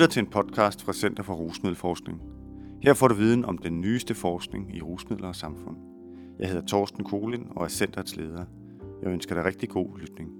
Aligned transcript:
lytter 0.00 0.12
til 0.12 0.20
en 0.20 0.30
podcast 0.30 0.82
fra 0.82 0.92
Center 0.92 1.22
for 1.22 1.34
Rusmiddelforskning. 1.34 2.20
Her 2.82 2.94
får 2.94 3.08
du 3.08 3.14
viden 3.14 3.44
om 3.44 3.58
den 3.58 3.80
nyeste 3.80 4.14
forskning 4.14 4.76
i 4.76 4.82
rusmidler 4.82 5.28
og 5.28 5.36
samfund. 5.36 5.76
Jeg 6.38 6.48
hedder 6.48 6.66
Torsten 6.66 7.04
Kolin 7.04 7.46
og 7.50 7.64
er 7.64 7.68
centerets 7.68 8.16
leder. 8.16 8.44
Jeg 9.02 9.10
ønsker 9.10 9.34
dig 9.34 9.44
rigtig 9.44 9.68
god 9.68 9.98
lytning. 9.98 10.30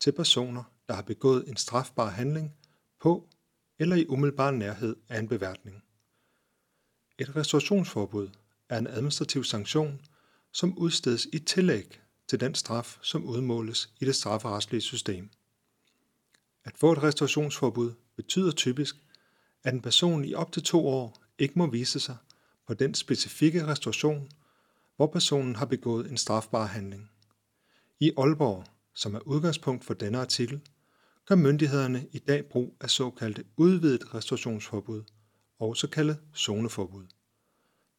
til 0.01 0.13
personer, 0.13 0.63
der 0.89 0.95
har 0.95 1.03
begået 1.03 1.49
en 1.49 1.57
strafbar 1.57 2.11
handling 2.11 2.55
på 3.01 3.29
eller 3.79 3.97
i 3.97 4.07
umiddelbar 4.09 4.51
nærhed 4.51 4.97
af 5.09 5.19
en 5.19 5.29
beværtning. 5.29 5.85
Et 7.19 7.37
restaurationsforbud 7.37 8.29
er 8.69 8.79
en 8.79 8.87
administrativ 8.87 9.45
sanktion, 9.45 10.01
som 10.53 10.79
udstedes 10.79 11.29
i 11.33 11.39
tillæg 11.39 12.01
til 12.29 12.41
den 12.41 12.55
straf, 12.55 12.99
som 13.03 13.25
udmåles 13.25 13.93
i 14.01 14.05
det 14.05 14.15
strafferetslige 14.15 14.81
system. 14.81 15.31
At 16.65 16.79
få 16.79 16.93
et 16.93 17.03
restaurationsforbud 17.03 17.93
betyder 18.17 18.53
typisk, 18.53 18.97
at 19.65 19.75
en 19.75 19.83
person 19.83 20.25
i 20.25 20.35
op 20.35 20.53
til 20.53 20.63
to 20.63 20.87
år 20.87 21.23
ikke 21.39 21.59
må 21.59 21.67
vise 21.67 22.01
sig 22.01 22.17
på 22.73 22.77
den 22.77 22.95
specifikke 22.95 23.67
restauration, 23.67 24.29
hvor 24.97 25.07
personen 25.07 25.57
har 25.57 25.67
begået 25.67 26.11
en 26.11 26.17
strafbar 26.17 26.65
handling. 26.65 27.11
I 28.01 28.13
Aalborg, 28.19 28.65
som 28.95 29.15
er 29.15 29.19
udgangspunkt 29.19 29.85
for 29.85 29.95
denne 29.95 30.19
artikel, 30.19 30.61
gør 31.27 31.35
myndighederne 31.35 32.07
i 32.13 32.19
dag 32.19 32.45
brug 32.45 32.77
af 32.81 32.91
såkaldte 32.91 33.45
udvidet 33.57 34.15
restaurationsforbud, 34.15 35.03
også 35.59 35.87
kaldet 35.87 36.19
zoneforbud. 36.37 37.07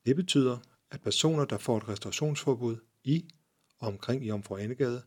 Det 0.06 0.16
betyder, 0.16 0.58
at 0.92 1.02
personer, 1.02 1.46
der 1.46 1.58
får 1.58 1.78
et 1.78 1.90
restaurationsforbud 1.90 2.78
i 3.04 3.26
og 3.80 3.88
omkring 3.88 4.24
Jomfru 4.24 4.58
Anegade, 4.58 5.02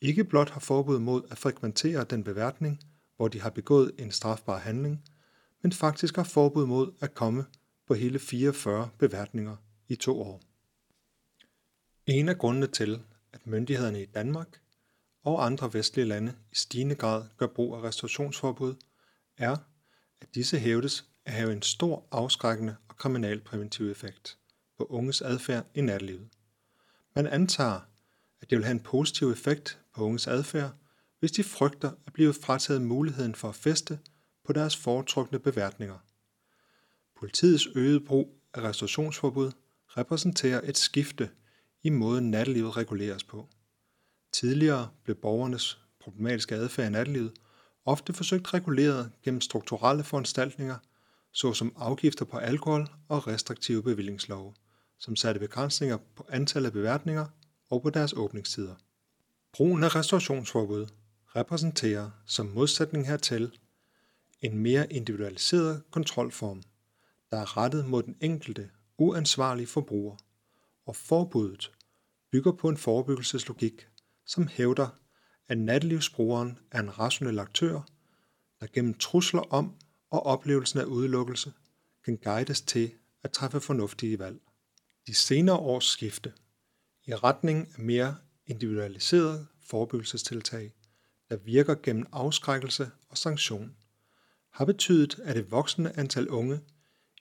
ikke 0.00 0.24
blot 0.24 0.50
har 0.50 0.60
forbud 0.60 0.98
mod 0.98 1.22
at 1.30 1.38
frekventere 1.38 2.04
den 2.04 2.24
beværtning, 2.24 2.80
hvor 3.16 3.28
de 3.28 3.40
har 3.40 3.50
begået 3.50 3.92
en 3.98 4.12
strafbar 4.12 4.58
handling, 4.58 5.04
men 5.62 5.72
faktisk 5.72 6.16
har 6.16 6.24
forbud 6.24 6.66
mod 6.66 6.92
at 7.00 7.14
komme 7.14 7.44
på 7.88 7.94
hele 7.94 8.18
44 8.18 8.90
beværtninger 8.98 9.56
i 9.88 9.96
to 9.96 10.22
år. 10.22 10.40
En 12.06 12.28
af 12.28 12.38
grundene 12.38 12.66
til, 12.66 13.02
at 13.32 13.46
myndighederne 13.46 14.02
i 14.02 14.06
Danmark 14.06 14.60
og 15.22 15.46
andre 15.46 15.74
vestlige 15.74 16.06
lande 16.06 16.34
i 16.52 16.54
stigende 16.54 16.94
grad 16.94 17.24
gør 17.36 17.46
brug 17.46 17.74
af 17.74 17.82
restaurationsforbud, 17.82 18.74
er, 19.36 19.56
at 20.20 20.34
disse 20.34 20.58
hævdes 20.58 21.04
at 21.24 21.32
have 21.32 21.52
en 21.52 21.62
stor 21.62 22.06
afskrækkende 22.10 22.76
og 22.88 22.96
kriminalpræventiv 22.96 23.90
effekt 23.90 24.38
på 24.78 24.84
unges 24.84 25.22
adfærd 25.22 25.66
i 25.74 25.80
nattelivet. 25.80 26.28
Man 27.14 27.26
antager, 27.26 27.80
at 28.40 28.50
det 28.50 28.58
vil 28.58 28.64
have 28.64 28.74
en 28.74 28.82
positiv 28.82 29.30
effekt 29.30 29.80
på 29.94 30.04
unges 30.04 30.26
adfærd, 30.26 30.72
hvis 31.18 31.32
de 31.32 31.44
frygter 31.44 31.90
at 32.06 32.12
blive 32.12 32.34
frataget 32.34 32.82
muligheden 32.82 33.34
for 33.34 33.48
at 33.48 33.54
feste 33.54 33.98
på 34.44 34.52
deres 34.52 34.76
foretrukne 34.76 35.38
beværtninger. 35.38 35.98
Politiets 37.18 37.68
øgede 37.74 38.00
brug 38.00 38.40
af 38.54 38.62
restaurationsforbud 38.62 39.52
repræsenterer 39.88 40.60
et 40.64 40.78
skifte 40.78 41.30
i 41.82 41.90
måden 41.90 42.30
nattelivet 42.30 42.76
reguleres 42.76 43.24
på. 43.24 43.48
Tidligere 44.32 44.88
blev 45.04 45.16
borgernes 45.16 45.78
problematiske 46.00 46.54
adfærd 46.54 46.86
i 46.86 46.90
nattelivet 46.90 47.32
ofte 47.84 48.12
forsøgt 48.12 48.54
reguleret 48.54 49.12
gennem 49.22 49.40
strukturelle 49.40 50.04
foranstaltninger, 50.04 50.76
såsom 51.32 51.72
afgifter 51.76 52.24
på 52.24 52.36
alkohol 52.36 52.88
og 53.08 53.26
restriktive 53.26 53.82
bevillingslove, 53.82 54.54
som 54.98 55.16
satte 55.16 55.40
begrænsninger 55.40 55.96
på 56.16 56.26
antallet 56.28 56.66
af 56.66 56.72
beværtninger 56.72 57.26
og 57.70 57.82
på 57.82 57.90
deres 57.90 58.12
åbningstider. 58.12 58.74
Brugen 59.52 59.84
af 59.84 59.96
restaurationsforbud 59.96 60.86
repræsenterer 61.36 62.10
som 62.26 62.46
modsætning 62.46 63.06
hertil 63.06 63.58
en 64.40 64.58
mere 64.58 64.92
individualiseret 64.92 65.82
kontrolform, 65.90 66.62
der 67.30 67.36
er 67.36 67.56
rettet 67.56 67.86
mod 67.86 68.02
den 68.02 68.16
enkelte 68.20 68.70
uansvarlige 68.98 69.66
forbruger, 69.66 70.16
og 70.86 70.96
forbuddet 70.96 71.72
bygger 72.32 72.52
på 72.52 72.68
en 72.68 72.76
forebyggelseslogik, 72.76 73.88
som 74.26 74.48
hævder, 74.48 74.88
at 75.48 75.58
nattelivsbrugeren 75.58 76.58
er 76.70 76.80
en 76.80 76.98
rationel 76.98 77.38
aktør, 77.38 77.80
der 78.60 78.66
gennem 78.66 78.94
trusler 78.94 79.40
om 79.40 79.74
og 80.10 80.26
oplevelsen 80.26 80.80
af 80.80 80.84
udelukkelse 80.84 81.52
kan 82.04 82.16
guides 82.16 82.60
til 82.60 82.92
at 83.22 83.32
træffe 83.32 83.60
fornuftige 83.60 84.18
valg. 84.18 84.40
De 85.06 85.14
senere 85.14 85.56
års 85.56 85.84
skifte 85.84 86.32
i 87.06 87.14
retning 87.14 87.68
af 87.76 87.80
mere 87.80 88.16
individualiseret 88.46 89.46
forebyggelsestiltag, 89.62 90.74
der 91.28 91.36
virker 91.36 91.74
gennem 91.74 92.06
afskrækkelse 92.12 92.90
og 93.08 93.18
sanktion, 93.18 93.76
har 94.52 94.64
betydet, 94.64 95.18
at 95.24 95.36
et 95.36 95.50
voksende 95.50 95.92
antal 95.96 96.28
unge 96.28 96.60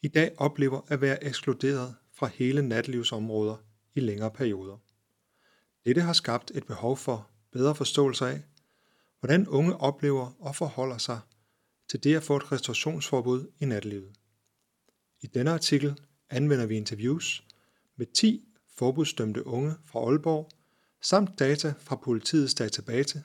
i 0.01 0.07
dag 0.07 0.31
oplever 0.37 0.81
at 0.87 1.01
være 1.01 1.23
ekskluderet 1.23 1.95
fra 2.13 2.27
hele 2.27 2.61
nattelivsområder 2.61 3.55
i 3.95 3.99
længere 3.99 4.31
perioder. 4.31 4.77
Dette 5.85 6.01
har 6.01 6.13
skabt 6.13 6.51
et 6.55 6.65
behov 6.65 6.97
for 6.97 7.29
bedre 7.51 7.75
forståelse 7.75 8.27
af, 8.27 8.41
hvordan 9.19 9.47
unge 9.47 9.77
oplever 9.77 10.31
og 10.39 10.55
forholder 10.55 10.97
sig 10.97 11.19
til 11.89 12.03
det 12.03 12.15
at 12.15 12.23
få 12.23 12.35
et 12.35 12.51
restaurationsforbud 12.51 13.47
i 13.59 13.65
nattelivet. 13.65 14.11
I 15.21 15.27
denne 15.27 15.51
artikel 15.51 15.99
anvender 16.29 16.65
vi 16.65 16.75
interviews 16.77 17.43
med 17.95 18.05
10 18.05 18.47
forbudsdømte 18.77 19.47
unge 19.47 19.75
fra 19.85 19.99
Aalborg, 19.99 20.49
samt 21.01 21.39
data 21.39 21.73
fra 21.79 21.95
politiets 21.95 22.53
database, 22.53 23.23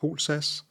Polsas, 0.00 0.64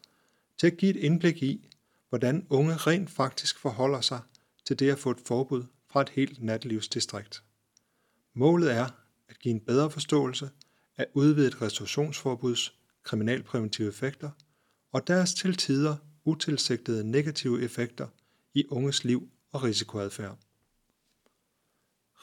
til 0.58 0.68
at 0.68 0.78
give 0.78 0.90
et 0.90 1.04
indblik 1.04 1.44
i, 1.44 1.70
hvordan 2.10 2.48
unge 2.50 2.76
rent 2.76 3.10
faktisk 3.10 3.60
forholder 3.60 4.02
sig 4.02 4.20
til 4.66 4.80
det 4.80 4.92
at 4.92 5.00
få 5.00 5.12
et 5.12 5.20
forbud 5.26 5.64
fra 5.92 6.02
et 6.02 6.10
helt 6.10 6.44
natlivsdistrikt. 6.44 7.44
Målet 8.34 8.72
er 8.74 8.90
at 9.28 9.40
give 9.40 9.54
en 9.54 9.60
bedre 9.60 9.92
forståelse 9.92 10.50
af 10.98 11.08
udvidet 11.14 11.62
restaurationsforbuds 11.62 12.74
kriminalpræventive 13.04 13.90
effekter 13.90 14.30
og 14.92 15.08
deres 15.08 15.34
til 15.34 15.56
tider 15.58 15.96
utilsigtede 16.26 17.12
negative 17.12 17.62
effekter 17.62 18.08
i 18.54 18.66
unges 18.70 19.04
liv 19.04 19.30
og 19.52 19.64
risikoadfærd. 19.64 20.38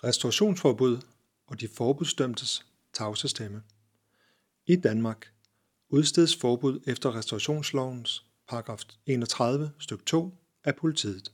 Restaurationsforbud 0.04 0.98
og 1.47 1.60
de 1.60 1.68
forbudsdømtes 1.68 2.66
tavsestemme. 2.92 3.62
I 4.66 4.76
Danmark 4.76 5.32
udstedes 5.88 6.36
forbud 6.36 6.80
efter 6.86 7.15
restaurationslovens 7.15 8.24
paragraf 8.48 8.80
31 9.06 9.70
stykke 9.78 10.04
2 10.04 10.34
af 10.65 10.76
politiet. 10.76 11.32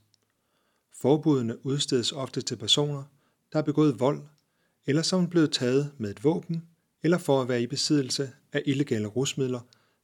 Forbudene 1.00 1.66
udstedes 1.66 2.12
ofte 2.12 2.43
til 2.43 2.56
personer, 2.56 3.02
der 3.52 3.58
har 3.58 3.62
begået 3.62 4.00
vold, 4.00 4.22
eller 4.87 5.02
som 5.02 5.22
er 5.25 5.28
blevet 5.28 5.52
taget 5.52 5.93
med 5.98 6.10
et 6.10 6.25
våben, 6.25 6.69
eller 7.02 7.19
for 7.19 7.43
at 7.43 7.48
være 7.48 7.62
i 7.62 7.66
besiddelse 7.66 8.32
af 8.52 8.62
illegale 8.66 9.06
rusmidler 9.06 9.60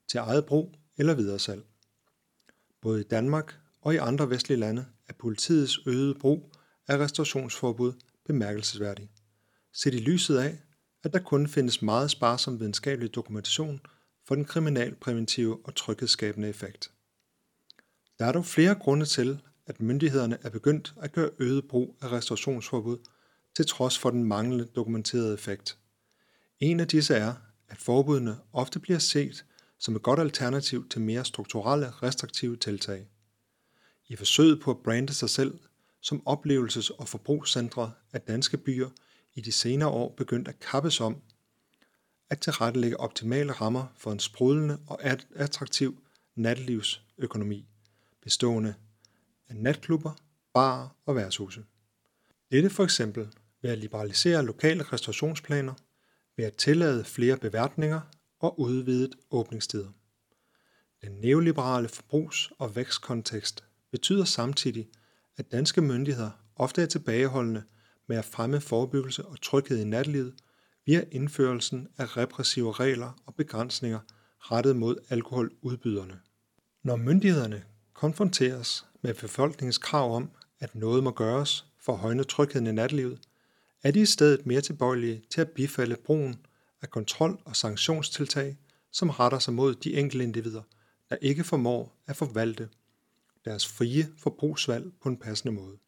til 0.08 0.18
eget 0.18 0.46
brug 0.46 0.74
eller 0.96 1.14
videresalg. 1.14 1.62
Både 2.80 3.00
i 3.00 3.04
Danmark 3.04 3.58
og 3.80 3.94
i 3.94 3.96
andre 3.96 4.30
vestlige 4.30 4.58
lande 4.58 4.86
er 5.08 5.12
politiets 5.12 5.78
øgede 5.86 6.14
brug 6.14 6.52
af 6.88 6.98
restaurationsforbud 6.98 7.92
bemærkelsesværdig. 8.24 9.10
Set 9.72 9.94
i 9.94 9.98
lyset 9.98 10.36
af, 10.38 10.58
at 11.04 11.12
der 11.12 11.18
kun 11.18 11.48
findes 11.48 11.82
meget 11.82 12.10
sparsom 12.10 12.60
videnskabelig 12.60 13.14
dokumentation 13.14 13.80
for 14.26 14.34
den 14.34 14.44
kriminalpræventive 14.44 15.58
og 15.64 15.74
tryghedsskabende 15.74 16.48
effekt. 16.48 16.90
Der 18.18 18.24
er 18.24 18.32
dog 18.32 18.46
flere 18.46 18.74
grunde 18.74 19.06
til, 19.06 19.40
at 19.66 19.80
myndighederne 19.80 20.38
er 20.42 20.50
begyndt 20.50 20.94
at 20.96 21.12
gøre 21.12 21.30
øget 21.38 21.68
brug 21.68 21.96
af 22.00 22.12
restaurationsforbud, 22.12 22.98
til 23.56 23.66
trods 23.66 23.98
for 23.98 24.10
den 24.10 24.24
manglende 24.24 24.64
dokumenterede 24.64 25.34
effekt. 25.34 25.78
En 26.60 26.80
af 26.80 26.88
disse 26.88 27.14
er, 27.14 27.34
at 27.68 27.78
forbudene 27.78 28.38
ofte 28.52 28.78
bliver 28.80 28.98
set 28.98 29.44
som 29.78 29.96
et 29.96 30.02
godt 30.02 30.20
alternativ 30.20 30.88
til 30.88 31.00
mere 31.00 31.24
strukturelle 31.24 31.90
restriktive 31.90 32.56
tiltag. 32.56 33.08
I 34.08 34.16
forsøget 34.16 34.60
på 34.60 34.70
at 34.70 34.78
brande 34.84 35.12
sig 35.12 35.30
selv 35.30 35.58
som 36.00 36.22
oplevelses- 36.28 36.96
og 36.98 37.08
forbrugscentre 37.08 37.92
af 38.12 38.20
danske 38.20 38.56
byer 38.56 38.88
i 39.34 39.40
de 39.40 39.52
senere 39.52 39.88
år 39.88 40.14
begyndt 40.16 40.48
at 40.48 40.60
kappes 40.60 41.00
om 41.00 41.22
at 42.30 42.40
tilrettelægge 42.40 43.00
optimale 43.00 43.52
rammer 43.52 43.86
for 43.96 44.12
en 44.12 44.18
sprudlende 44.18 44.78
og 44.86 45.00
attraktiv 45.34 45.98
nattelivsøkonomi, 46.34 47.68
bestående 48.22 48.74
af 49.52 49.58
natklubber, 49.58 50.12
barer 50.54 50.88
og 51.06 51.16
værtshuse. 51.16 51.64
Dette 52.50 52.70
for 52.70 52.84
eksempel 52.84 53.28
ved 53.62 53.70
at 53.70 53.78
liberalisere 53.78 54.44
lokale 54.44 54.82
restaurationsplaner, 54.82 55.74
ved 56.36 56.44
at 56.44 56.56
tillade 56.56 57.04
flere 57.04 57.36
beværtninger 57.36 58.00
og 58.40 58.60
udvidet 58.60 59.14
åbningstider. 59.30 59.88
Den 61.02 61.12
neoliberale 61.12 61.88
forbrugs- 61.88 62.50
og 62.58 62.76
vækstkontekst 62.76 63.64
betyder 63.90 64.24
samtidig, 64.24 64.88
at 65.36 65.52
danske 65.52 65.80
myndigheder 65.80 66.30
ofte 66.56 66.82
er 66.82 66.86
tilbageholdende 66.86 67.62
med 68.06 68.16
at 68.16 68.24
fremme 68.24 68.60
forebyggelse 68.60 69.24
og 69.24 69.40
tryghed 69.40 69.78
i 69.78 69.84
natlivet 69.84 70.34
via 70.86 71.04
indførelsen 71.10 71.88
af 71.98 72.16
repressive 72.16 72.72
regler 72.72 73.22
og 73.26 73.34
begrænsninger 73.34 74.00
rettet 74.38 74.76
mod 74.76 74.96
alkoholudbyderne. 75.08 76.20
Når 76.82 76.96
myndighederne 76.96 77.64
konfronteres 77.92 78.86
med 79.02 79.14
befolkningens 79.14 79.78
krav 79.78 80.16
om, 80.16 80.30
at 80.60 80.74
noget 80.74 81.04
må 81.04 81.10
gøres 81.10 81.66
for 81.80 81.92
at 81.92 81.98
højne 81.98 82.24
trygheden 82.24 82.66
i 82.66 82.72
nattelivet, 82.72 83.20
er 83.82 83.90
de 83.90 84.00
i 84.00 84.06
stedet 84.06 84.46
mere 84.46 84.60
tilbøjelige 84.60 85.22
til 85.30 85.40
at 85.40 85.50
bifalde 85.50 85.96
brugen 85.96 86.46
af 86.82 86.90
kontrol- 86.90 87.42
og 87.44 87.56
sanktionstiltag, 87.56 88.56
som 88.92 89.10
retter 89.10 89.38
sig 89.38 89.54
mod 89.54 89.74
de 89.74 89.94
enkelte 89.94 90.24
individer, 90.24 90.62
der 91.10 91.16
ikke 91.16 91.44
formår 91.44 92.02
at 92.06 92.16
forvalte 92.16 92.68
deres 93.44 93.66
frie 93.66 94.12
forbrugsvalg 94.18 94.92
på 95.02 95.08
en 95.08 95.16
passende 95.16 95.52
måde. 95.52 95.78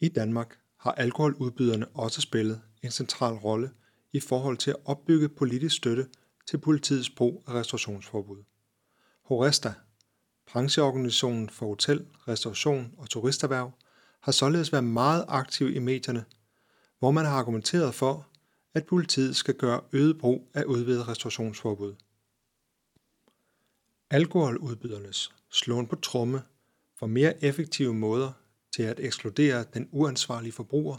I 0.00 0.08
Danmark 0.08 0.58
har 0.76 0.92
alkoholudbyderne 0.92 1.88
også 1.88 2.20
spillet 2.20 2.60
en 2.82 2.90
central 2.90 3.34
rolle 3.34 3.70
i 4.12 4.20
forhold 4.20 4.56
til 4.56 4.70
at 4.70 4.76
opbygge 4.84 5.28
politisk 5.28 5.76
støtte 5.76 6.06
til 6.46 6.58
politiets 6.58 7.10
brug 7.10 7.44
af 7.46 7.52
restaurationsforbud. 7.52 8.42
Horesta, 9.24 9.74
brancheorganisationen 10.46 11.48
for 11.48 11.66
hotel, 11.66 12.06
restauration 12.28 12.94
og 12.98 13.10
turisterhverv, 13.10 13.72
har 14.20 14.32
således 14.32 14.72
været 14.72 14.84
meget 14.84 15.24
aktiv 15.28 15.76
i 15.76 15.78
medierne, 15.78 16.24
hvor 16.98 17.10
man 17.10 17.24
har 17.24 17.32
argumenteret 17.32 17.94
for, 17.94 18.26
at 18.74 18.86
politiet 18.86 19.36
skal 19.36 19.54
gøre 19.54 19.80
øget 19.92 20.18
brug 20.18 20.50
af 20.54 20.64
udvidet 20.64 21.08
restaurationsforbud. 21.08 21.94
Alkoholudbydernes 24.10 25.32
slåen 25.50 25.86
på 25.86 25.96
tromme 25.96 26.42
for 26.98 27.06
mere 27.06 27.44
effektive 27.44 27.94
måder 27.94 28.32
til 28.76 28.82
at 28.82 29.00
ekskludere 29.00 29.64
den 29.74 29.88
uansvarlige 29.92 30.52
forbruger, 30.52 30.96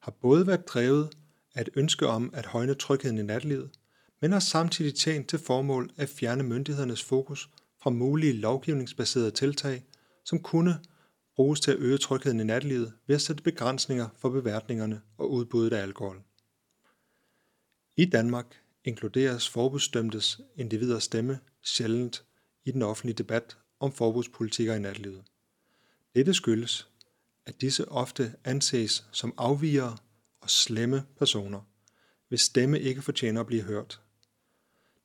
har 0.00 0.12
både 0.22 0.46
været 0.46 0.68
drevet 0.68 1.10
af 1.54 1.60
et 1.60 1.68
ønske 1.74 2.06
om 2.06 2.30
at 2.34 2.46
højne 2.46 2.74
trygheden 2.74 3.18
i 3.18 3.22
natlivet, 3.22 3.70
men 4.20 4.32
har 4.32 4.40
samtidig 4.40 4.94
tjent 4.94 5.28
til 5.28 5.38
formål 5.38 5.90
at 5.96 6.08
fjerne 6.08 6.42
myndighedernes 6.42 7.04
fokus 7.04 7.50
fra 7.82 7.90
mulige 7.90 8.32
lovgivningsbaserede 8.32 9.30
tiltag, 9.30 9.84
som 10.24 10.42
kunne 10.42 10.80
bruges 11.36 11.60
til 11.60 11.70
at 11.70 11.78
øge 11.78 11.98
trygheden 11.98 12.40
i 12.40 12.44
natlivet 12.44 12.92
ved 13.06 13.14
at 13.14 13.22
sætte 13.22 13.42
begrænsninger 13.42 14.08
for 14.18 14.30
beværtningerne 14.30 15.00
og 15.18 15.30
udbuddet 15.30 15.76
af 15.76 15.82
alkohol. 15.82 16.22
I 17.96 18.04
Danmark 18.04 18.60
inkluderes 18.84 19.48
forbudsdømtes 19.48 20.40
individers 20.56 21.04
stemme 21.04 21.38
sjældent 21.62 22.24
i 22.64 22.70
den 22.70 22.82
offentlige 22.82 23.16
debat 23.16 23.58
om 23.80 23.92
forbudspolitikker 23.92 24.74
i 24.74 24.78
natlivet. 24.78 25.22
Dette 26.14 26.34
skyldes, 26.34 26.88
at 27.46 27.60
disse 27.60 27.88
ofte 27.88 28.34
anses 28.44 29.06
som 29.12 29.34
afvigere 29.36 29.96
og 30.40 30.50
slemme 30.50 31.04
personer, 31.18 31.60
hvis 32.28 32.40
stemme 32.40 32.80
ikke 32.80 33.02
fortjener 33.02 33.40
at 33.40 33.46
blive 33.46 33.62
hørt. 33.62 34.00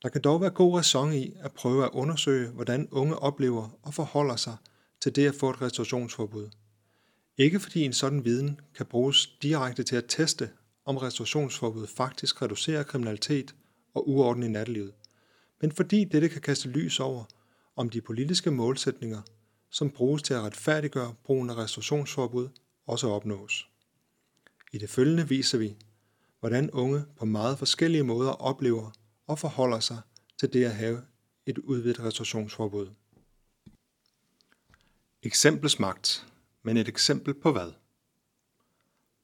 Der 0.06 0.10
kan 0.12 0.22
dog 0.22 0.42
være 0.42 0.50
god 0.50 0.78
ræson 0.78 1.14
i 1.14 1.34
at 1.40 1.52
prøve 1.52 1.84
at 1.86 1.90
undersøge, 1.94 2.50
hvordan 2.50 2.88
unge 2.92 3.16
oplever 3.20 3.80
og 3.84 3.94
forholder 3.94 4.36
sig 4.36 4.58
til 5.02 5.16
det 5.16 5.28
at 5.28 5.36
få 5.36 5.50
et 5.50 5.62
restaurationsforbud. 5.62 6.50
Ikke 7.38 7.60
fordi 7.60 7.82
en 7.86 7.94
sådan 7.94 8.26
viden 8.26 8.60
kan 8.76 8.86
bruges 8.86 9.28
direkte 9.42 9.84
til 9.84 9.96
at 9.96 10.06
teste, 10.08 10.50
om 10.86 10.98
restaurationsforbud 10.98 11.88
faktisk 11.88 12.42
reducerer 12.42 12.84
kriminalitet 12.84 13.56
og 13.94 14.10
uorden 14.10 14.44
i 14.44 14.48
nattelivet, 14.48 14.94
men 15.62 15.72
fordi 15.72 16.04
dette 16.04 16.30
kan 16.30 16.42
kaste 16.42 16.70
lys 16.70 17.00
over, 17.00 17.24
om 17.76 17.90
de 17.90 18.02
politiske 18.02 18.52
målsætninger, 18.52 19.22
som 19.70 19.90
bruges 19.90 20.24
til 20.24 20.34
at 20.34 20.42
retfærdiggøre 20.42 21.14
brugen 21.24 21.50
af 21.50 21.58
restaurationsforbud, 21.58 22.50
også 22.88 23.08
opnås. 23.08 23.70
I 24.74 24.78
det 24.78 24.90
følgende 24.90 25.28
viser 25.28 25.58
vi, 25.58 25.76
hvordan 26.40 26.72
unge 26.72 27.04
på 27.18 27.26
meget 27.26 27.58
forskellige 27.60 28.04
måder 28.04 28.32
oplever 28.32 28.92
og 29.28 29.40
forholder 29.40 29.80
sig 29.80 30.02
til 30.40 30.54
det 30.54 30.66
at 30.66 30.76
have 30.76 31.02
et 31.46 31.58
udvidet 31.58 32.00
restaurationsforbud. 32.00 32.90
Eksemplesmagt, 35.24 36.28
men 36.64 36.78
et 36.78 36.88
eksempel 36.88 37.34
på 37.34 37.52
hvad? 37.52 37.72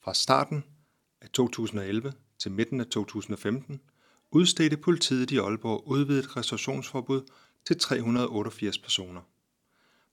Fra 0.04 0.14
starten 0.14 0.64
af 1.22 1.30
2011 1.30 2.14
til 2.40 2.52
midten 2.52 2.80
af 2.80 2.86
2015 2.86 3.82
udstedte 4.32 4.78
politiet 4.78 5.32
i 5.32 5.38
Aalborg 5.38 5.88
udvidet 5.88 6.38
restaurationsforbud 6.38 7.22
til 7.66 7.80
388 7.80 8.78
personer. 8.78 9.22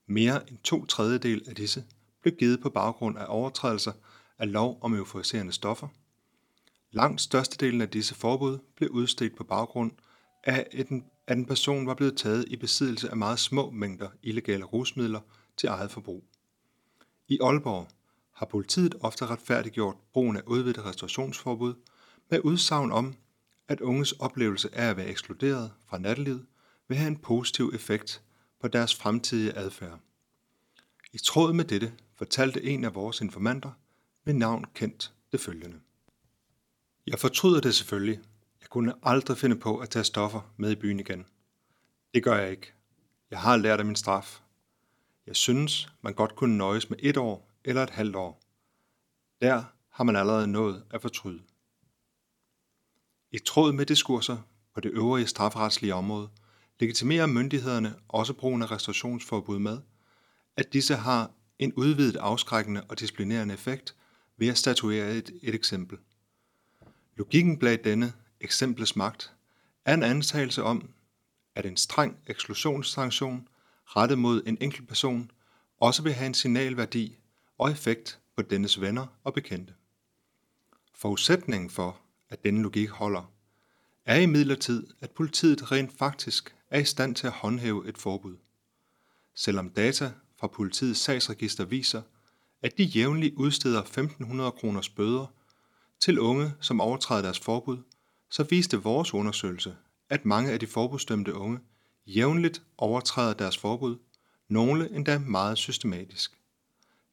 Mere 0.06 0.50
end 0.50 0.58
to 0.58 0.86
tredjedel 0.86 1.44
af 1.48 1.54
disse 1.54 1.84
blev 2.22 2.34
givet 2.34 2.60
på 2.60 2.70
baggrund 2.70 3.18
af 3.18 3.24
overtrædelser 3.28 3.92
af 4.38 4.52
lov 4.52 4.78
om 4.80 4.94
euforiserende 4.94 5.52
stoffer. 5.52 5.88
Langt 6.90 7.20
størstedelen 7.20 7.80
af 7.80 7.88
disse 7.88 8.14
forbud 8.14 8.58
blev 8.76 8.90
udstedt 8.90 9.36
på 9.36 9.44
baggrund 9.44 9.92
af, 10.44 10.66
at 11.26 11.36
en 11.38 11.46
person 11.46 11.86
var 11.86 11.94
blevet 11.94 12.16
taget 12.16 12.44
i 12.48 12.56
besiddelse 12.56 13.10
af 13.10 13.16
meget 13.16 13.38
små 13.38 13.70
mængder 13.70 14.08
illegale 14.22 14.64
rusmidler 14.64 15.20
til 15.56 15.68
eget 15.68 15.90
forbrug. 15.90 16.24
I 17.28 17.38
Aalborg 17.42 17.88
har 18.34 18.46
politiet 18.46 18.94
ofte 19.00 19.26
retfærdiggjort 19.26 19.96
brugen 20.12 20.36
af 20.36 20.42
udvidet 20.46 20.84
restaurationsforbud 20.84 21.74
med 22.30 22.40
udsagn 22.44 22.92
om, 22.92 23.14
at 23.68 23.80
unges 23.80 24.12
oplevelse 24.12 24.74
af 24.74 24.90
at 24.90 24.96
være 24.96 25.06
ekskluderet 25.06 25.72
fra 25.86 25.98
nattelivet 25.98 26.46
vil 26.88 26.96
have 26.96 27.08
en 27.08 27.16
positiv 27.16 27.70
effekt 27.74 28.22
på 28.60 28.68
deres 28.68 28.94
fremtidige 28.94 29.56
adfærd. 29.56 30.00
I 31.12 31.18
tråd 31.18 31.52
med 31.52 31.64
dette 31.64 31.92
fortalte 32.16 32.64
en 32.64 32.84
af 32.84 32.94
vores 32.94 33.20
informanter 33.20 33.70
med 34.24 34.34
navn 34.34 34.64
kendt 34.74 35.12
det 35.32 35.40
følgende. 35.40 35.80
Jeg 37.10 37.18
fortryder 37.18 37.60
det 37.60 37.74
selvfølgelig. 37.74 38.20
Jeg 38.60 38.68
kunne 38.68 38.94
aldrig 39.02 39.38
finde 39.38 39.56
på 39.56 39.78
at 39.78 39.90
tage 39.90 40.04
stoffer 40.04 40.52
med 40.56 40.70
i 40.70 40.74
byen 40.74 41.00
igen. 41.00 41.26
Det 42.14 42.24
gør 42.24 42.36
jeg 42.36 42.50
ikke. 42.50 42.72
Jeg 43.30 43.40
har 43.40 43.56
lært 43.56 43.78
af 43.78 43.86
min 43.86 43.96
straf. 43.96 44.40
Jeg 45.26 45.36
synes, 45.36 45.88
man 46.02 46.14
godt 46.14 46.36
kunne 46.36 46.58
nøjes 46.58 46.90
med 46.90 46.98
et 47.00 47.16
år 47.16 47.50
eller 47.64 47.82
et 47.82 47.90
halvt 47.90 48.16
år. 48.16 48.40
Der 49.40 49.64
har 49.90 50.04
man 50.04 50.16
allerede 50.16 50.46
nået 50.46 50.84
at 50.90 51.02
fortryde. 51.02 51.42
I 53.32 53.38
tråd 53.38 53.72
med 53.72 53.86
diskurser 53.86 54.38
på 54.74 54.80
det 54.80 54.90
øvrige 54.90 55.26
strafferetslige 55.26 55.94
område, 55.94 56.28
legitimerer 56.80 57.26
myndighederne 57.26 57.94
også 58.08 58.32
brugen 58.32 58.62
af 58.62 58.70
restaurationsforbud 58.70 59.58
med, 59.58 59.78
at 60.56 60.72
disse 60.72 60.94
har 60.94 61.30
en 61.58 61.72
udvidet 61.72 62.16
afskrækkende 62.16 62.84
og 62.88 63.00
disciplinerende 63.00 63.54
effekt 63.54 63.96
ved 64.36 64.48
at 64.48 64.58
statuere 64.58 65.16
et, 65.16 65.30
et 65.42 65.54
eksempel. 65.54 65.98
Logikken 67.18 67.58
bag 67.58 67.84
denne 67.84 68.12
eksemplets 68.40 68.96
magt 68.96 69.34
er 69.84 69.94
en 69.94 70.02
antagelse 70.02 70.62
om, 70.62 70.90
at 71.54 71.66
en 71.66 71.76
streng 71.76 72.16
eksklusionssanktion 72.26 73.48
rettet 73.86 74.18
mod 74.18 74.42
en 74.46 74.58
enkelt 74.60 74.88
person 74.88 75.30
også 75.80 76.02
vil 76.02 76.12
have 76.12 76.26
en 76.26 76.34
signalværdi 76.34 77.18
og 77.58 77.70
effekt 77.70 78.20
på 78.36 78.42
dennes 78.42 78.80
venner 78.80 79.06
og 79.24 79.34
bekendte. 79.34 79.74
Forudsætningen 80.94 81.70
for, 81.70 82.00
at 82.30 82.44
denne 82.44 82.62
logik 82.62 82.88
holder, 82.88 83.32
er 84.04 84.16
imidlertid, 84.16 84.86
at 85.00 85.10
politiet 85.10 85.72
rent 85.72 85.98
faktisk 85.98 86.54
er 86.70 86.78
i 86.78 86.84
stand 86.84 87.14
til 87.14 87.26
at 87.26 87.32
håndhæve 87.32 87.88
et 87.88 87.98
forbud. 87.98 88.36
Selvom 89.34 89.70
data 89.70 90.12
fra 90.36 90.46
politiets 90.46 91.00
sagsregister 91.00 91.64
viser, 91.64 92.02
at 92.62 92.78
de 92.78 92.84
jævnligt 92.84 93.34
udsteder 93.34 93.80
1500 93.80 94.52
kroners 94.52 94.88
bøder 94.88 95.26
til 96.00 96.18
unge, 96.18 96.52
som 96.60 96.80
overtræder 96.80 97.22
deres 97.22 97.38
forbud, 97.40 97.78
så 98.30 98.42
viste 98.42 98.82
vores 98.82 99.14
undersøgelse, 99.14 99.76
at 100.08 100.24
mange 100.24 100.52
af 100.52 100.60
de 100.60 100.66
forbudsdømte 100.66 101.34
unge 101.34 101.58
jævnligt 102.06 102.62
overtræder 102.78 103.34
deres 103.34 103.58
forbud, 103.58 103.96
nogle 104.48 104.90
endda 104.90 105.18
meget 105.18 105.58
systematisk. 105.58 106.32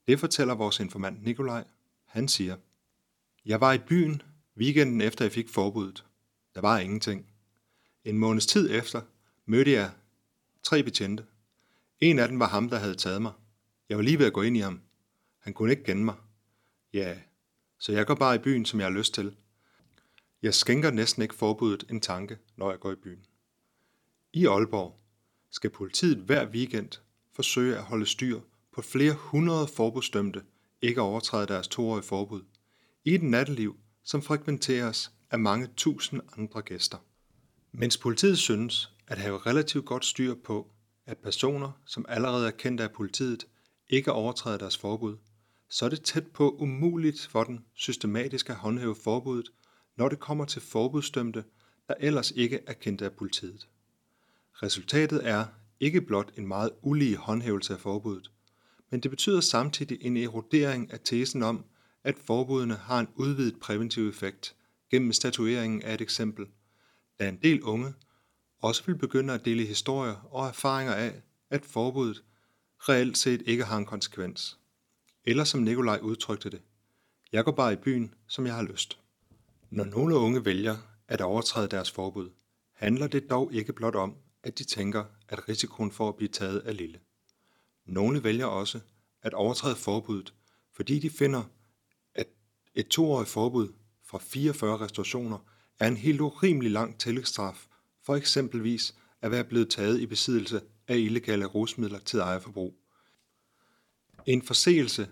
Det 0.08 0.20
fortæller 0.20 0.56
vores 0.56 0.80
informant 0.80 1.24
Nikolaj. 1.24 1.63
Han 2.06 2.27
siger, 2.27 2.58
Jeg 3.46 3.62
var 3.62 3.74
i 3.74 3.77
byen 3.77 4.22
weekenden 4.58 5.01
efter 5.01 5.25
jeg 5.25 5.32
fik 5.32 5.50
forbuddet. 5.50 6.06
Der 6.56 6.62
var 6.62 6.80
ingenting. 6.80 7.25
En 8.04 8.18
måneds 8.18 8.46
tid 8.46 8.72
efter 8.72 9.01
mødte 9.46 9.72
jeg 9.72 9.92
tre 10.63 10.84
betjente. 10.84 11.25
En 12.00 12.20
af 12.20 12.27
dem 12.27 12.39
var 12.39 12.48
ham, 12.48 12.70
der 12.70 12.77
havde 12.77 12.96
taget 12.96 13.22
mig. 13.22 13.32
Jeg 13.89 13.98
var 13.98 14.04
lige 14.04 14.20
ved 14.20 14.25
at 14.25 14.34
gå 14.34 14.42
ind 14.42 14.58
i 14.58 14.60
ham. 14.60 14.82
Han 15.39 15.54
kunne 15.54 15.72
ikke 15.72 15.84
kende 15.84 16.04
mig. 16.04 16.15
Ja, 16.94 17.18
så 17.79 17.91
jeg 17.91 18.05
går 18.05 18.15
bare 18.15 18.36
i 18.36 18.39
byen, 18.39 18.65
som 18.65 18.79
jeg 18.79 18.88
har 18.88 18.98
lyst 18.98 19.13
til. 19.13 19.36
Jeg 20.41 20.53
skænker 20.53 20.91
næsten 20.91 21.22
ikke 21.22 21.36
forbuddet 21.36 21.84
en 21.89 22.01
tanke, 22.01 22.38
når 22.55 22.70
jeg 22.70 22.79
går 22.79 22.91
i 22.91 22.96
byen. 22.96 23.25
I 24.34 24.46
Aalborg 24.46 25.00
skal 25.51 25.70
politiet 25.70 26.17
hver 26.17 26.46
weekend 26.50 26.89
forsøge 27.34 27.77
at 27.77 27.84
holde 27.84 28.05
styr 28.05 28.39
på 28.74 28.82
flere 28.82 29.13
hundrede 29.13 29.67
forbudsdømte 29.67 30.41
ikke 30.82 31.01
overtræde 31.01 31.48
deres 31.48 31.67
toårige 31.67 32.03
forbud 32.03 32.41
i 33.05 33.15
et 33.15 33.24
natteliv, 33.24 33.75
som 34.03 34.22
frekventeres 34.22 35.12
af 35.32 35.39
mange 35.39 35.67
tusind 35.77 36.22
andre 36.38 36.62
gæster. 36.62 36.98
Mens 37.72 37.98
politiet 37.98 38.38
synes 38.38 38.91
at 39.08 39.17
have 39.17 39.38
relativt 39.38 39.86
godt 39.86 40.05
styr 40.05 40.36
på, 40.44 40.72
at 41.05 41.17
personer, 41.17 41.72
som 41.86 42.05
allerede 42.10 42.48
er 42.48 42.51
kendt 42.51 42.82
af 42.82 42.91
politiet, 42.91 43.48
ikke 43.89 44.12
overtræder 44.12 44.58
deres 44.58 44.77
forbud, 44.77 45.17
så 45.70 45.86
er 45.86 45.90
det 45.90 46.02
tæt 46.02 46.28
på 46.28 46.50
umuligt 46.50 47.28
for 47.32 47.44
den 47.44 47.66
systematisk 47.74 48.50
at 48.50 48.56
håndhæve 48.56 48.96
forbuddet, 48.96 49.52
når 49.98 50.10
det 50.10 50.20
kommer 50.20 50.46
til 50.46 50.62
forbudsdømte, 50.62 51.44
der 51.88 51.94
ellers 52.00 52.32
ikke 52.32 52.60
er 52.68 52.74
kendt 52.74 53.02
af 53.02 53.12
politiet. 53.12 53.68
Resultatet 54.54 55.28
er 55.28 55.46
ikke 55.80 56.02
blot 56.02 56.32
en 56.38 56.48
meget 56.48 56.72
ulige 56.82 57.18
håndhævelse 57.18 57.74
af 57.74 57.80
forbuddet, 57.80 58.32
men 58.90 59.00
det 59.00 59.12
betyder 59.12 59.42
samtidig 59.42 59.98
en 60.02 60.18
erodering 60.18 60.94
af 60.94 61.00
tesen 61.04 61.44
om, 61.44 61.66
at 62.04 62.20
forbudene 62.20 62.76
har 62.76 63.00
en 63.00 63.08
udvidet 63.16 63.60
præventiv 63.60 64.10
effekt 64.10 64.56
gennem 64.92 65.14
statueringen 65.14 65.82
af 65.82 65.94
et 65.94 66.02
eksempel, 66.02 66.46
da 67.20 67.30
en 67.30 67.40
del 67.44 67.62
unge 67.62 67.94
også 68.62 68.84
vil 68.86 68.98
begynde 68.98 69.34
at 69.34 69.46
dele 69.46 69.66
historier 69.66 70.16
og 70.32 70.48
erfaringer 70.48 70.94
af, 70.94 71.22
at 71.50 71.66
forbuddet 71.66 72.24
reelt 72.80 73.18
set 73.18 73.44
ikke 73.46 73.64
har 73.64 73.78
en 73.78 73.86
konsekvens. 73.86 74.60
Eller 75.25 75.44
som 75.44 75.60
Nikolaj 75.60 76.00
udtrykte 76.01 76.50
det, 76.50 76.62
jeg 77.32 77.46
går 77.46 77.51
bare 77.51 77.74
i 77.74 77.75
byen, 77.75 78.13
som 78.27 78.46
jeg 78.46 78.55
har 78.55 78.63
lyst. 78.63 79.00
Når 79.70 79.84
nogle 79.84 80.15
unge 80.15 80.46
vælger 80.46 80.77
at 81.08 81.22
overtræde 81.22 81.67
deres 81.67 81.91
forbud, 81.91 82.29
handler 82.74 83.08
det 83.08 83.29
dog 83.29 83.53
ikke 83.53 83.74
blot 83.74 83.96
om, 83.96 84.15
at 84.44 84.58
de 84.58 84.63
tænker, 84.63 85.03
at 85.29 85.50
risikoen 85.50 85.91
for 85.91 86.10
at 86.10 86.15
blive 86.15 86.29
taget 86.29 86.62
er 86.65 86.72
lille. 86.72 87.00
Nogle 87.86 88.24
vælger 88.24 88.46
også 88.46 88.79
at 89.22 89.34
overtræde 89.34 89.75
forbuddet, 89.75 90.34
fordi 90.74 91.00
de 91.00 91.10
finder, 91.10 91.44
at 92.13 92.27
et 92.75 92.88
toårigt 92.88 93.29
forbud 93.29 93.74
fra 94.03 94.17
44 94.17 94.77
restaurationer 94.77 95.38
er 95.79 95.88
en 95.88 95.98
helt 95.98 96.22
urimelig 96.22 96.72
lang 96.72 97.00
tillægsstraf 97.00 97.67
for 98.03 98.15
eksempelvis 98.15 98.96
at 99.22 99.32
være 99.32 99.44
blevet 99.44 99.70
taget 99.70 100.00
i 100.00 100.05
besiddelse 100.05 100.62
af 100.88 100.98
illegale 100.98 101.46
rusmidler 101.46 102.00
til 102.00 102.20
ejerforbrug. 102.20 102.85
En 104.25 104.41
forseelse, 104.41 105.10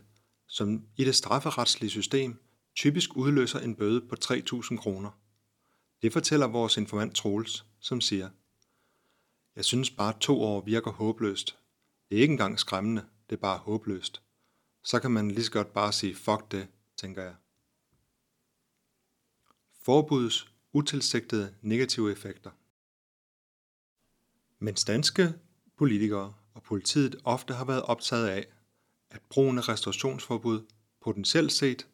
som 0.47 0.87
i 0.97 1.03
det 1.05 1.15
strafferetslige 1.15 1.89
system 1.89 2.41
typisk 2.75 3.15
udløser 3.15 3.59
en 3.59 3.75
bøde 3.75 4.01
på 4.01 4.15
3.000 4.25 4.77
kroner. 4.77 5.11
Det 6.01 6.13
fortæller 6.13 6.47
vores 6.47 6.77
informant 6.77 7.15
Troels, 7.15 7.65
som 7.79 8.01
siger, 8.01 8.29
Jeg 9.55 9.65
synes 9.65 9.91
bare 9.91 10.19
to 10.19 10.41
år 10.41 10.61
virker 10.61 10.91
håbløst. 10.91 11.57
Det 12.09 12.17
er 12.17 12.21
ikke 12.21 12.31
engang 12.31 12.59
skræmmende, 12.59 13.05
det 13.29 13.35
er 13.35 13.39
bare 13.39 13.57
håbløst. 13.57 14.21
Så 14.83 14.99
kan 14.99 15.11
man 15.11 15.31
lige 15.31 15.45
så 15.45 15.51
godt 15.51 15.73
bare 15.73 15.93
sige, 15.93 16.15
fuck 16.15 16.51
det, 16.51 16.67
tænker 16.97 17.23
jeg. 17.23 17.35
Forbudets 19.81 20.53
utilsigtede 20.73 21.55
negative 21.61 22.11
effekter. 22.11 22.51
Mens 24.59 24.83
danske 24.83 25.33
politikere 25.77 26.33
og 26.53 26.63
politiet 26.63 27.15
ofte 27.23 27.53
har 27.53 27.65
været 27.65 27.81
optaget 27.81 28.27
af, 28.27 28.47
at 29.13 29.21
brugen 29.29 29.57
af 29.57 29.69
restaurationsforbud 29.69 30.61
potentielt 31.01 31.51
set 31.51 31.87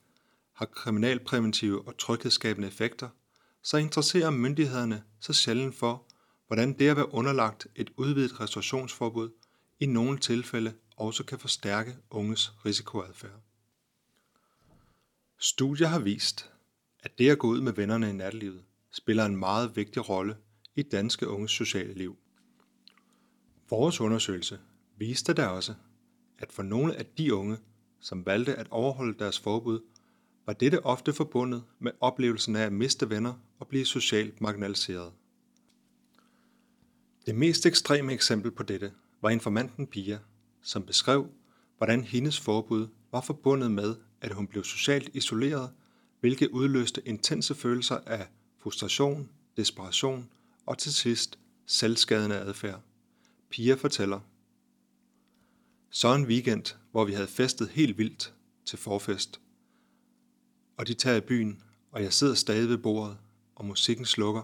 har 0.54 0.66
kriminalpræventive 0.66 1.88
og 1.88 1.98
tryghedsskabende 1.98 2.68
effekter, 2.68 3.10
så 3.64 3.78
interesserer 3.78 4.30
myndighederne 4.30 5.04
sig 5.20 5.36
sjældent 5.36 5.76
for, 5.76 6.06
hvordan 6.48 6.74
det 6.74 6.90
at 6.90 6.96
være 6.96 7.14
underlagt 7.14 7.68
et 7.76 7.90
udvidet 7.98 8.40
restaurationsforbud 8.40 9.30
i 9.80 9.86
nogle 9.86 10.18
tilfælde 10.18 10.74
også 10.98 11.24
kan 11.24 11.40
forstærke 11.40 11.96
unges 12.10 12.54
risikoadfærd. 12.66 13.42
Studier 15.40 15.88
har 15.88 16.00
vist, 16.00 16.52
at 17.00 17.18
det 17.18 17.30
at 17.30 17.40
gå 17.40 17.48
ud 17.48 17.62
med 17.62 17.74
vennerne 17.74 18.10
i 18.10 18.14
nattelivet 18.14 18.64
spiller 18.92 19.26
en 19.26 19.38
meget 19.38 19.76
vigtig 19.76 20.10
rolle 20.10 20.38
i 20.76 20.82
danske 20.82 21.28
unges 21.28 21.52
sociale 21.52 21.94
liv. 21.94 22.18
Vores 23.70 24.02
undersøgelse 24.02 24.60
viste 24.98 25.34
da 25.34 25.48
også, 25.48 25.74
at 26.40 26.52
for 26.52 26.64
nogle 26.64 26.96
af 26.96 27.06
de 27.06 27.36
unge, 27.36 27.58
som 28.00 28.26
valgte 28.26 28.56
at 28.56 28.68
overholde 28.72 29.20
deres 29.20 29.40
forbud, 29.40 29.80
var 30.46 30.54
dette 30.54 30.86
ofte 30.86 31.14
forbundet 31.14 31.64
med 31.80 31.92
oplevelsen 32.00 32.56
af 32.56 32.66
at 32.66 32.74
miste 32.74 33.10
venner 33.10 33.34
og 33.60 33.68
blive 33.68 33.86
socialt 33.86 34.42
marginaliseret. 34.42 35.12
Det 37.26 37.36
mest 37.36 37.66
ekstreme 37.66 38.14
eksempel 38.14 38.52
på 38.52 38.64
dette 38.64 38.92
var 39.22 39.30
informanten 39.30 39.88
Pia, 39.88 40.20
som 40.62 40.84
beskrev, 40.84 41.28
hvordan 41.78 42.04
hendes 42.04 42.40
forbud 42.40 42.88
var 43.12 43.22
forbundet 43.22 43.72
med, 43.72 43.96
at 44.22 44.34
hun 44.34 44.48
blev 44.48 44.64
socialt 44.64 45.10
isoleret, 45.14 45.70
hvilket 46.20 46.50
udløste 46.50 47.02
intense 47.06 47.56
følelser 47.56 47.98
af 48.06 48.28
frustration, 48.58 49.30
desperation 49.58 50.30
og 50.66 50.78
til 50.78 50.94
sidst 50.94 51.40
selvskadende 51.66 52.36
adfærd. 52.36 52.82
Pia 53.50 53.74
fortæller. 53.74 54.20
Så 55.90 56.16
en 56.16 56.26
weekend, 56.26 56.76
hvor 56.92 57.06
vi 57.06 57.14
havde 57.14 57.28
festet 57.28 57.70
helt 57.70 57.98
vildt 57.98 58.34
til 58.66 58.78
forfest. 58.78 59.42
Og 60.78 60.88
de 60.88 60.94
tager 60.94 61.18
i 61.18 61.22
byen, 61.22 61.64
og 61.92 62.04
jeg 62.04 62.14
sidder 62.14 62.34
stadig 62.34 62.70
ved 62.70 62.78
bordet, 62.78 63.18
og 63.56 63.66
musikken 63.66 64.06
slukker. 64.06 64.42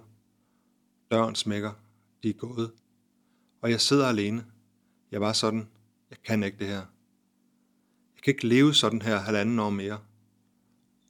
Døren 1.12 1.36
smækker, 1.36 1.74
de 2.24 2.30
er 2.30 2.34
gået. 2.34 2.72
Og 3.62 3.72
jeg 3.72 3.82
sidder 3.82 4.08
alene. 4.08 4.46
Jeg 5.12 5.22
var 5.22 5.34
sådan, 5.34 5.68
jeg 6.10 6.18
kan 6.24 6.44
ikke 6.44 6.58
det 6.58 6.68
her. 6.68 6.86
Jeg 8.16 8.24
kan 8.24 8.32
ikke 8.32 8.48
leve 8.48 8.74
sådan 8.74 9.02
her 9.02 9.18
halvanden 9.18 9.60
år 9.60 9.70
mere. 9.70 10.00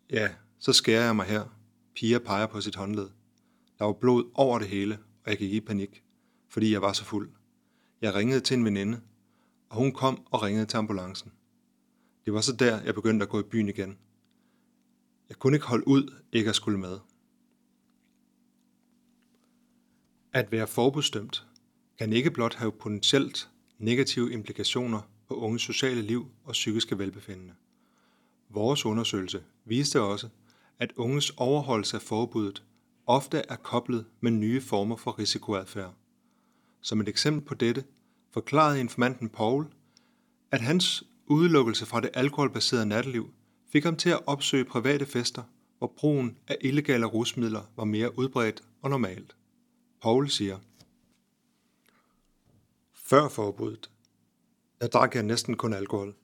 Ja, 0.09 0.29
så 0.59 0.73
skærer 0.73 1.05
jeg 1.05 1.15
mig 1.15 1.25
her. 1.25 1.43
Pia 1.95 2.19
peger 2.19 2.47
på 2.47 2.61
sit 2.61 2.75
håndled. 2.75 3.09
Der 3.79 3.85
var 3.85 3.93
blod 3.93 4.31
over 4.33 4.59
det 4.59 4.67
hele, 4.67 4.99
og 5.23 5.29
jeg 5.29 5.37
gik 5.37 5.53
i 5.53 5.61
panik, 5.61 6.03
fordi 6.49 6.71
jeg 6.71 6.81
var 6.81 6.93
så 6.93 7.03
fuld. 7.03 7.29
Jeg 8.01 8.15
ringede 8.15 8.39
til 8.39 8.57
en 8.57 8.65
veninde, 8.65 9.01
og 9.75 9.81
hun 9.81 9.91
kom 9.91 10.27
og 10.31 10.43
ringede 10.43 10.65
til 10.65 10.77
ambulancen. 10.77 11.31
Det 12.25 12.33
var 12.33 12.41
så 12.41 12.55
der, 12.55 12.81
jeg 12.81 12.95
begyndte 12.95 13.23
at 13.23 13.29
gå 13.29 13.39
i 13.39 13.43
byen 13.43 13.69
igen. 13.69 13.97
Jeg 15.29 15.37
kunne 15.37 15.55
ikke 15.55 15.67
holde 15.67 15.87
ud, 15.87 16.13
ikke 16.31 16.49
at 16.49 16.55
skulle 16.55 16.79
med. 16.79 16.99
At 20.33 20.51
være 20.51 20.67
forbudsdømt 20.67 21.47
kan 21.97 22.13
ikke 22.13 22.31
blot 22.31 22.55
have 22.55 22.71
potentielt 22.71 23.49
negative 23.77 24.31
implikationer 24.31 25.01
på 25.27 25.35
unges 25.35 25.61
sociale 25.61 26.01
liv 26.01 26.27
og 26.43 26.51
psykiske 26.51 26.97
velbefindende. 26.97 27.53
Vores 28.49 28.85
undersøgelse 28.85 29.43
viste 29.65 30.01
også, 30.01 30.29
at 30.79 30.93
unges 30.95 31.29
overholdelse 31.29 31.97
af 31.97 32.01
forbuddet 32.01 32.63
ofte 33.05 33.37
er 33.49 33.55
koblet 33.55 34.05
med 34.19 34.31
nye 34.31 34.61
former 34.61 34.95
for 34.95 35.19
risikoadfærd. 35.19 35.93
Som 36.81 37.01
et 37.01 37.09
eksempel 37.09 37.45
på 37.45 37.53
dette 37.53 37.83
forklarede 38.35 38.79
informanten 38.79 39.29
Paul, 39.29 39.65
at 40.51 40.61
hans 40.61 41.03
udelukkelse 41.27 41.85
fra 41.85 42.01
det 42.01 42.09
alkoholbaserede 42.13 42.85
natteliv 42.85 43.33
fik 43.71 43.83
ham 43.83 43.95
til 43.95 44.09
at 44.09 44.27
opsøge 44.27 44.65
private 44.65 45.05
fester, 45.05 45.43
hvor 45.77 45.93
brugen 45.97 46.37
af 46.47 46.57
illegale 46.61 47.05
rusmidler 47.05 47.71
var 47.75 47.83
mere 47.83 48.19
udbredt 48.19 48.63
og 48.81 48.89
normalt. 48.89 49.35
Paul 50.01 50.29
siger, 50.29 50.57
Før 52.93 53.29
forbuddet, 53.29 53.89
der 54.81 54.87
drak 54.87 55.15
jeg 55.15 55.23
næsten 55.23 55.57
kun 55.57 55.73
alkohol. 55.73 56.15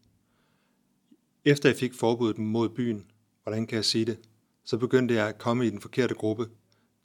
Efter 1.46 1.70
jeg 1.70 1.78
fik 1.78 1.94
forbuddet 1.94 2.38
mod 2.38 2.70
byen, 2.70 3.12
hvordan 3.44 3.68
kan 3.68 3.76
jeg 3.76 3.86
sige 3.86 4.06
det, 4.06 4.20
så 4.64 4.78
begyndte 4.78 5.14
jeg 5.14 5.28
at 5.28 5.38
komme 5.38 5.68
i 5.68 5.70
den 5.70 5.82
forkerte 5.82 6.16
gruppe. 6.16 6.50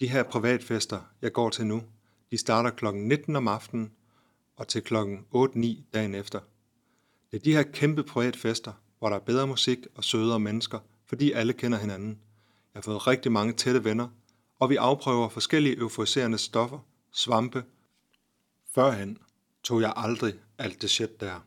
De 0.00 0.08
her 0.08 0.22
privatfester, 0.22 1.00
jeg 1.22 1.32
går 1.32 1.50
til 1.50 1.66
nu, 1.66 1.82
de 2.30 2.38
starter 2.38 2.70
kl. 2.70 2.86
19 2.94 3.36
om 3.36 3.48
aftenen 3.48 3.92
og 4.56 4.68
til 4.68 4.82
kl. 4.82 4.94
8-9 5.34 5.66
dagen 5.94 6.14
efter. 6.14 6.40
Det 7.30 7.36
er 7.36 7.42
de 7.42 7.52
her 7.52 7.62
kæmpe 7.62 8.02
privatfester, 8.02 8.72
hvor 8.98 9.08
der 9.08 9.16
er 9.16 9.20
bedre 9.20 9.46
musik 9.46 9.78
og 9.94 10.04
sødere 10.04 10.40
mennesker, 10.40 10.78
fordi 11.06 11.32
alle 11.32 11.52
kender 11.52 11.78
hinanden. 11.78 12.08
Jeg 12.74 12.78
har 12.78 12.82
fået 12.82 13.06
rigtig 13.06 13.32
mange 13.32 13.52
tætte 13.52 13.84
venner, 13.84 14.08
og 14.58 14.70
vi 14.70 14.76
afprøver 14.76 15.28
forskellige 15.28 15.78
euforiserende 15.78 16.38
stoffer, 16.38 16.78
svampe. 17.12 17.64
Førhen 18.74 19.18
tog 19.62 19.80
jeg 19.80 19.92
aldrig 19.96 20.34
alt 20.58 20.82
det 20.82 20.90
shit 20.90 21.20
der. 21.20 21.46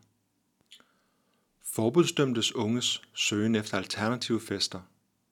Forbudsdømtes 1.64 2.54
unges 2.54 3.02
søgen 3.14 3.54
efter 3.54 3.76
alternative 3.76 4.40
fester 4.40 4.80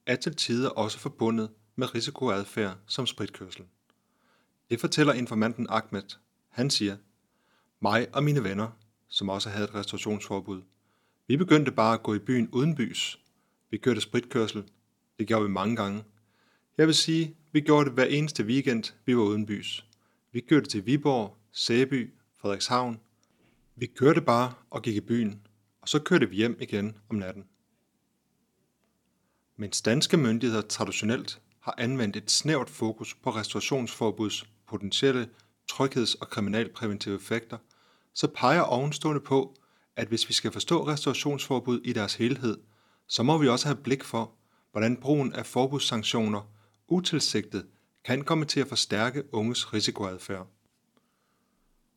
er 0.06 0.16
til 0.16 0.37
tider 0.37 0.68
også 0.68 0.99
forbundet 0.99 1.50
med 1.76 1.94
risikoadfærd 1.94 2.76
som 2.87 3.06
spritkørsel. 3.06 3.64
Det 4.70 4.80
fortæller 4.80 5.12
informanten 5.12 5.66
Ahmed. 5.70 6.16
Han 6.49 6.70
siger, 6.70 6.97
mig 7.80 8.14
og 8.14 8.25
mine 8.25 8.44
venner, 8.44 8.68
som 9.08 9.28
også 9.28 9.50
havde 9.50 9.64
et 9.64 9.75
restaurationsforbud, 9.75 10.62
vi 11.26 11.37
begyndte 11.37 11.73
bare 11.73 11.94
at 11.94 12.02
gå 12.02 12.14
i 12.14 12.18
byen 12.18 12.49
uden 12.49 12.75
bys. 12.75 13.18
Vi 13.70 13.78
kørte 13.78 14.00
spritkørsel. 14.00 14.64
Det 15.18 15.26
gjorde 15.26 15.44
vi 15.44 15.50
mange 15.50 15.76
gange. 15.76 16.04
Jeg 16.78 16.87
vil 16.87 16.94
sige, 16.94 17.37
vi 17.52 17.61
gjorde 17.61 17.85
det 17.85 17.92
hver 17.92 18.04
eneste 18.04 18.44
weekend, 18.44 18.85
vi 19.06 19.16
var 19.16 19.23
uden 19.23 19.47
bys. 19.47 19.85
Vi 20.32 20.40
kørte 20.40 20.68
til 20.68 20.87
Viborg, 20.87 21.37
Sæby, 21.52 22.14
Frederikshavn. 22.40 23.00
Vi 23.76 23.87
kørte 23.87 24.20
bare 24.20 24.52
og 24.70 24.82
gik 24.82 24.97
i 24.97 25.00
byen, 25.00 25.47
og 25.80 25.88
så 25.88 25.99
kørte 25.99 26.28
vi 26.28 26.37
hjem 26.37 26.58
igen 26.61 26.97
om 27.08 27.16
natten. 27.16 27.44
Mens 29.56 29.82
danske 29.82 30.16
myndigheder 30.16 30.62
traditionelt 30.62 31.40
har 31.61 31.75
anvendt 31.78 32.16
et 32.16 32.30
snævert 32.30 32.70
fokus 32.70 33.14
på 33.14 33.30
restaurationsforbuds 33.30 34.47
potentielle 34.66 35.28
trygheds- 35.73 36.14
og 36.20 36.28
kriminalpræventive 36.28 37.14
effekter, 37.14 37.58
så 38.14 38.26
peger 38.26 38.60
ovenstående 38.60 39.20
på, 39.20 39.54
at 39.96 40.08
hvis 40.08 40.28
vi 40.28 40.34
skal 40.34 40.52
forstå 40.52 40.86
restaurationsforbud 40.86 41.80
i 41.84 41.92
deres 41.92 42.14
helhed, 42.14 42.58
så 43.06 43.22
må 43.22 43.38
vi 43.38 43.48
også 43.48 43.66
have 43.66 43.82
blik 43.82 44.04
for, 44.04 44.34
hvordan 44.72 44.96
brugen 44.96 45.32
af 45.32 45.46
forbudssanktioner 45.46 46.52
utilsigtet 46.88 47.66
kan 48.04 48.24
komme 48.24 48.44
til 48.44 48.60
at 48.60 48.68
forstærke 48.68 49.34
unges 49.34 49.72
risikoadfærd. 49.74 50.46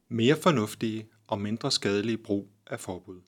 Mere 0.10 0.36
fornuftige 0.42 1.10
og 1.28 1.42
mindre 1.42 1.72
skadelige 1.72 2.18
brug 2.18 2.52
af 2.68 2.80
forbud. 2.80 3.22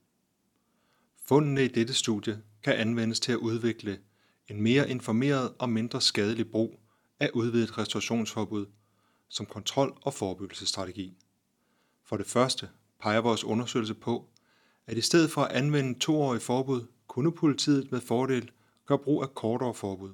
Fundene 1.26 1.66
i 1.66 1.68
dette 1.68 1.94
studie 1.94 2.42
kan 2.64 2.74
anvendes 2.74 3.20
til 3.20 3.32
at 3.32 3.38
udvikle 3.38 4.00
en 4.48 4.62
mere 4.62 4.90
informeret 4.90 5.54
og 5.60 5.70
mindre 5.70 6.02
skadelig 6.02 6.52
brug 6.52 6.80
af 7.20 7.30
udvidet 7.34 7.78
restaurationsforbud 7.78 8.66
som 9.30 9.46
kontrol- 9.46 9.98
og 10.02 10.14
forebyggelsesstrategi. 10.14 11.18
For 12.14 12.18
det 12.18 12.28
første 12.28 12.70
peger 13.00 13.22
vores 13.22 13.44
undersøgelse 13.44 13.94
på, 13.94 14.30
at 14.88 14.98
i 14.98 15.02
stedet 15.02 15.32
for 15.32 15.42
at 15.42 15.52
anvende 15.52 16.00
toårige 16.00 16.42
forbud, 16.42 16.86
kunne 17.08 17.32
politiet 17.32 17.92
med 17.92 18.02
fordel 18.02 18.52
gøre 18.86 19.00
brug 19.00 19.24
af 19.24 19.36
kortere 19.36 19.74
forbud. 19.74 20.14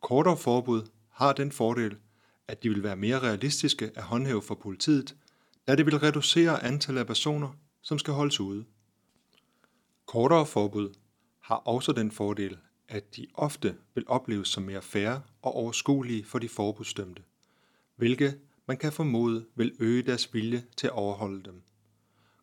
Kortere 0.00 0.36
forbud 0.36 0.82
har 1.10 1.32
den 1.32 1.52
fordel, 1.52 1.96
at 2.48 2.62
de 2.62 2.68
vil 2.68 2.82
være 2.82 2.96
mere 2.96 3.18
realistiske 3.18 3.90
at 3.94 4.02
håndhæve 4.02 4.42
for 4.42 4.54
politiet, 4.54 5.16
da 5.68 5.76
det 5.76 5.86
vil 5.86 5.98
reducere 5.98 6.64
antallet 6.64 7.00
af 7.00 7.06
personer, 7.06 7.48
som 7.82 7.98
skal 7.98 8.14
holdes 8.14 8.40
ude. 8.40 8.64
Kortere 10.06 10.46
forbud 10.46 10.94
har 11.40 11.56
også 11.56 11.92
den 11.92 12.10
fordel, 12.10 12.58
at 12.88 13.16
de 13.16 13.26
ofte 13.34 13.76
vil 13.94 14.04
opleves 14.06 14.48
som 14.48 14.62
mere 14.62 14.82
færre 14.82 15.22
og 15.42 15.54
overskuelige 15.54 16.24
for 16.24 16.38
de 16.38 16.48
forbudsdømte, 16.48 17.22
hvilket 17.96 18.38
man 18.68 18.76
kan 18.76 18.92
formode 18.92 19.46
vil 19.54 19.72
øge 19.78 20.02
deres 20.02 20.34
vilje 20.34 20.64
til 20.76 20.86
at 20.86 20.92
overholde 20.92 21.42
dem. 21.42 21.62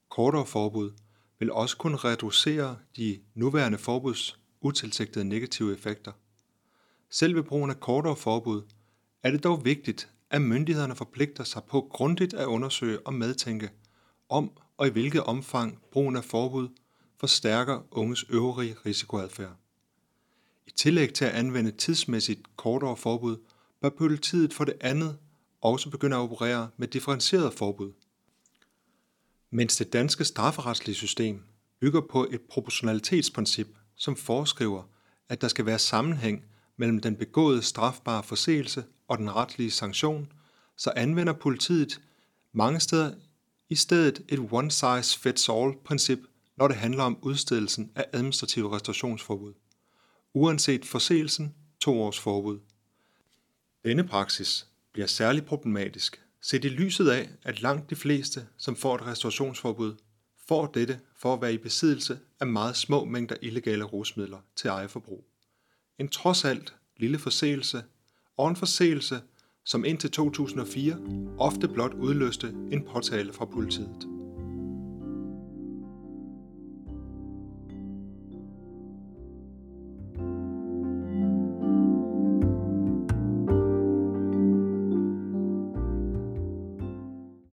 Kortere 0.10 0.46
forbud 0.46 0.92
vil 1.40 1.52
også 1.52 1.78
kunne 1.78 1.98
reducere 1.98 2.78
de 2.98 3.20
nuværende 3.36 3.78
forbuds 3.78 4.40
utilsigtede 4.62 5.26
negative 5.26 5.74
effekter. 5.74 6.12
Selv 7.10 7.36
ved 7.36 7.44
brugen 7.44 7.70
af 7.70 7.80
kortere 7.80 8.16
forbud 8.16 8.62
er 9.24 9.32
det 9.32 9.44
dog 9.44 9.66
vigtigt, 9.66 10.10
at 10.30 10.42
myndighederne 10.42 10.96
forpligter 10.96 11.44
sig 11.44 11.64
på 11.64 11.88
grundigt 11.92 12.34
at 12.34 12.46
undersøge 12.46 13.08
og 13.08 13.14
medtænke 13.14 13.70
om 14.30 14.52
og 14.78 14.88
i 14.88 14.90
hvilket 14.90 15.24
omfang 15.24 15.80
brugen 15.92 16.16
af 16.16 16.24
forbud 16.24 16.70
forstærker 17.20 17.82
unges 17.92 18.26
øvrige 18.30 18.76
risikoadfærd. 18.86 19.56
I 20.68 20.72
tillæg 20.72 21.14
til 21.14 21.26
at 21.26 21.32
anvende 21.32 21.72
tidsmæssigt 21.72 22.58
kortere 22.58 22.98
forbud, 22.98 23.38
bør 23.82 23.90
politiet 23.90 24.54
for 24.54 24.64
det 24.66 24.76
andet 24.82 25.18
også 25.64 25.90
begynde 25.90 26.16
at 26.16 26.20
operere 26.20 26.70
med 26.78 26.88
differentieret 26.88 27.54
forbud. 27.54 27.92
Mens 29.52 29.78
det 29.78 29.94
danske 29.94 30.26
strafferetslige 30.26 30.96
system 30.96 31.44
bygger 31.80 32.02
på 32.02 32.28
et 32.32 32.42
proportionalitetsprincip, 32.42 33.68
som 33.96 34.16
foreskriver, 34.16 34.84
at 35.30 35.42
der 35.42 35.48
skal 35.48 35.66
være 35.66 35.80
sammenhæng 35.80 36.46
mellem 36.78 37.00
den 37.00 37.16
begåede 37.16 37.62
strafbare 37.62 38.24
forseelse 38.24 38.86
og 39.08 39.18
den 39.18 39.36
retlige 39.36 39.72
sanktion, 39.72 40.32
så 40.78 40.94
anvender 40.96 41.34
politiet 41.34 42.02
mange 42.52 42.80
steder 42.80 43.16
i 43.70 43.76
stedet 43.76 44.22
et 44.30 44.40
one-size-fits-all-princip, 44.52 46.20
når 46.58 46.68
det 46.68 46.78
handler 46.78 47.04
om 47.04 47.18
udstedelsen 47.22 47.92
af 47.96 48.06
administrative 48.14 48.76
restaurationsforbud. 48.76 49.54
Uanset 50.34 50.86
forseelsen, 50.86 51.56
to 51.80 52.02
års 52.02 52.20
forbud. 52.20 52.60
Denne 53.86 54.08
praksis 54.08 54.68
bliver 54.94 55.08
særlig 55.08 55.46
problematisk, 55.46 56.22
set 56.42 56.66
i 56.66 56.70
lyset 56.70 57.10
af, 57.10 57.30
at 57.44 57.62
langt 57.62 57.90
de 57.90 57.96
fleste, 57.96 58.48
som 58.58 58.76
får 58.76 58.96
et 58.96 59.06
restaurationsforbud, 59.06 59.96
får 60.48 60.66
dette 60.66 61.00
for 61.18 61.34
at 61.34 61.42
være 61.42 61.54
i 61.54 61.58
besiddelse 61.58 62.20
af 62.40 62.48
meget 62.48 62.76
små 62.76 63.06
mængder 63.06 63.36
illegale 63.42 63.84
rusmidler 63.84 64.40
til 64.56 64.68
eget 64.68 64.92
forbrug. 64.92 65.26
En 66.00 66.08
trods 66.08 66.46
alt 66.46 66.76
lille 66.98 67.20
forseelse 67.20 67.84
og 68.38 68.50
en 68.50 68.56
forseelse, 68.56 69.22
som 69.66 69.86
indtil 69.86 70.12
2004 70.12 70.98
ofte 71.38 71.68
blot 71.68 71.94
udløste 71.94 72.48
en 72.48 72.86
påtale 72.86 73.34
fra 73.34 73.46
politiet. 73.46 74.23